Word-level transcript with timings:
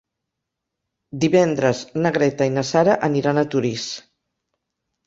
Divendres 1.25 1.83
na 2.01 2.15
Greta 2.17 2.51
i 2.51 2.55
na 2.57 2.67
Sara 2.73 2.99
aniran 3.11 3.45
a 3.45 3.47
Torís. 3.55 3.89